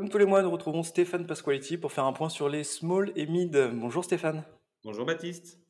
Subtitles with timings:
[0.00, 3.12] Comme tous les mois, nous retrouvons Stéphane Pasqualetti pour faire un point sur les small
[3.16, 3.54] et mid.
[3.74, 4.44] Bonjour Stéphane.
[4.82, 5.60] Bonjour Baptiste.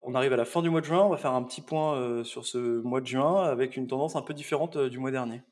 [0.00, 1.94] On arrive à la fin du mois de juin, on va faire un petit point
[1.96, 5.10] euh, sur ce mois de juin avec une tendance un peu différente euh, du mois
[5.10, 5.42] dernier.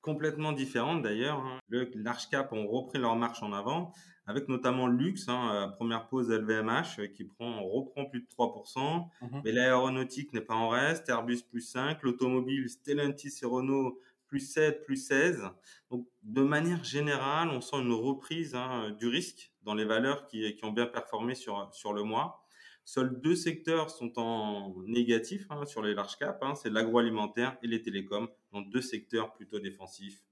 [0.00, 1.38] Complètement différente d'ailleurs.
[1.38, 1.60] Hein.
[1.68, 3.92] Le large cap ont repris leur marche en avant,
[4.26, 9.06] avec notamment Lux, hein, euh, première pause LVMH qui prend, reprend plus de 3%.
[9.22, 9.42] Mhm.
[9.44, 14.84] Mais l'aéronautique n'est pas en reste, Airbus plus 5, l'automobile Stellantis et Renault plus 7,
[14.84, 15.42] plus 16.
[15.90, 20.58] Donc, de manière générale, on sent une reprise hein, du risque dans les valeurs qui,
[20.62, 22.44] ont bien performé sur, sur le mois.
[22.84, 27.66] Seuls deux secteurs sont en négatif hein, sur les large caps, hein, c'est l'agroalimentaire et
[27.66, 30.22] les télécoms, donc deux secteurs plutôt défensifs.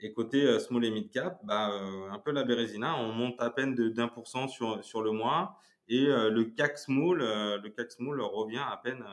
[0.00, 3.40] Et côté euh, small et mid cap, bah, euh, un peu la Bérésina, on monte
[3.40, 7.18] à peine de d'un pour cent sur sur le mois et euh, le CAC small,
[7.18, 9.04] le CAC small revient à peine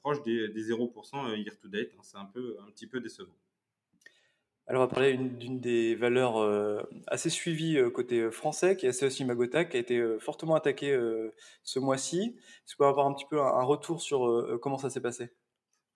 [0.00, 1.92] proche des, des 0% year to date.
[2.02, 3.38] C'est un peu un petit peu décevant.
[4.66, 8.86] Alors, on va parler d'une des valeurs euh, assez suivies euh, côté euh, français, qui
[8.86, 10.98] est SES Imagota, qui a été fortement attaquée
[11.62, 12.36] ce mois-ci.
[12.38, 15.30] Est-ce qu'on peut avoir un petit peu un, retour sur comment ça s'est passé?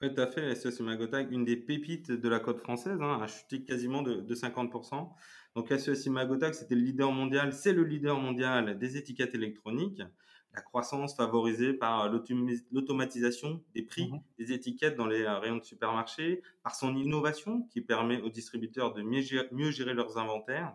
[0.02, 0.55] Oui, tout à fait.
[0.55, 4.34] SES Imagota, une des pépites de la côte française, hein, a chuté quasiment de, de
[4.34, 5.08] 50%.
[5.56, 10.03] Donc, SES Imagota, c'était le leader mondial, c'est le leader mondial des étiquettes électroniques
[10.54, 12.18] la croissance favorisée par euh,
[12.72, 14.20] l'automatisation des prix mhm.
[14.38, 18.92] des étiquettes dans les euh, rayons de supermarché, par son innovation qui permet aux distributeurs
[18.92, 20.74] de mieux gérer, leurs inventaires.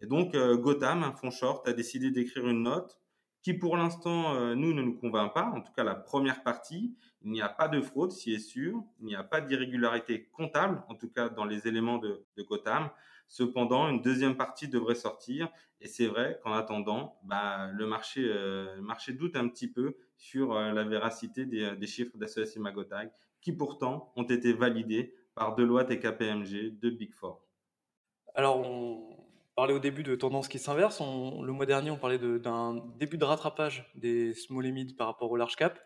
[0.00, 2.98] Et donc, euh, Gotham, un fonds short, a décidé d'écrire une note
[3.42, 5.46] qui, pour l'instant, nous, ne nous convainc pas.
[5.54, 8.82] En tout cas, la première partie, il n'y a pas de fraude, si est sûr.
[9.00, 12.90] Il n'y a pas d'irrégularité comptable, en tout cas dans les éléments de, de Gotham.
[13.28, 15.48] Cependant, une deuxième partie devrait sortir,
[15.80, 19.96] et c'est vrai qu'en attendant, bah, le marché, euh, le marché doute un petit peu
[20.16, 25.54] sur euh, la véracité des, des chiffres d'ASOS Magotag, qui pourtant ont été validés par
[25.54, 27.46] Deloitte et KPMG de Big Four.
[28.34, 29.19] Alors, on
[29.60, 31.02] parlait au début de tendances qui s'inversent.
[31.02, 35.30] Le mois dernier, on parlait d'un début de rattrapage des small et mid par rapport
[35.30, 35.78] au large cap.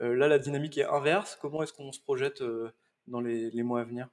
[0.00, 1.38] Euh, là, la dynamique est inverse.
[1.40, 2.72] Comment est-ce qu'on se projette euh,
[3.06, 4.08] dans les, mois à venir?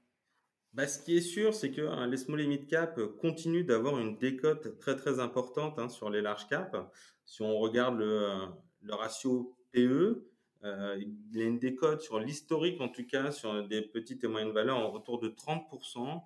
[0.74, 3.98] Bah, ce qui est sûr, c'est que hein, les small et mid cap continuent d'avoir
[3.98, 6.78] une décote très très importante hein, sur les large cap.
[7.26, 8.30] Si on regarde le,
[8.84, 10.24] le ratio PE,
[10.66, 14.28] euh, il y a une décote sur l'historique, en tout cas sur des petites et
[14.28, 16.22] moyennes valeurs, en retour de 30%.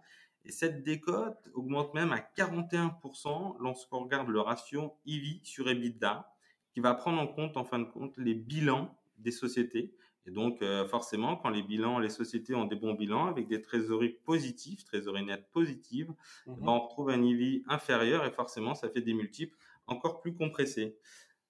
[0.46, 6.30] Et cette décote augmente même à 41% lorsqu'on regarde le ratio EV sur EBITDA,
[6.74, 9.94] qui va prendre en compte, en fin de compte, les bilans des sociétés.
[10.26, 13.62] Et donc, euh, forcément, quand les bilans, les sociétés ont des bons bilans avec des
[13.62, 16.14] trésoreries positives, trésoreries nettes positives,
[16.48, 16.56] mhm.
[16.56, 19.56] ben, on retrouve un EV inférieur et forcément, ça fait des multiples
[19.88, 20.98] encore plus compressés.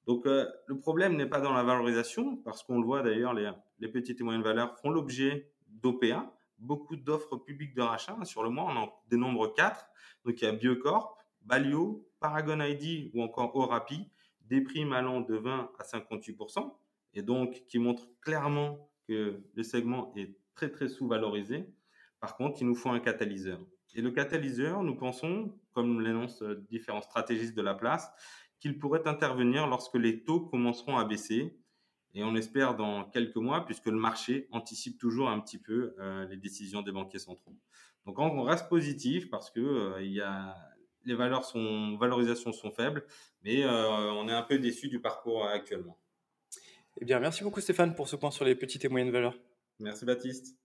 [0.08, 3.50] Donc, euh, le problème n'est pas dans la valorisation, parce qu'on le voit d'ailleurs, les,
[3.80, 8.18] les petites et moyennes valeurs font l'objet d'OPA, beaucoup d'offres publiques de rachat.
[8.24, 9.86] Sur le mois, on en dénombre quatre.
[10.26, 14.10] Donc, il y a Biocorp, Balio, Paragon ID ou encore Orapi,
[14.42, 16.74] des primes allant de 20 à 58%
[17.14, 21.66] et donc qui montre clairement que le segment est très très sous-valorisé.
[22.20, 23.60] Par contre, il nous faut un catalyseur.
[23.96, 28.10] Et le catalyseur, nous pensons, comme l'énoncent différents stratégistes de la place,
[28.60, 31.60] qu'il pourrait intervenir lorsque les taux commenceront à baisser.
[32.16, 36.26] Et on espère dans quelques mois, puisque le marché anticipe toujours un petit peu euh,
[36.28, 37.56] les décisions des banquiers centraux.
[38.06, 40.56] Donc on reste positif parce que euh, il y a
[41.06, 43.06] les valeurs sont valorisations sont faibles,
[43.44, 45.98] mais euh, on est un peu déçu du parcours actuellement.
[46.98, 49.38] Eh bien, merci beaucoup Stéphane pour ce point sur les petites et moyennes valeurs.
[49.80, 50.56] Merci Baptiste.